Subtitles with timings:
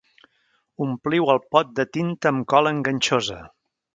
[0.85, 3.41] Ompliu el pot de tinta amb cola enganxosa.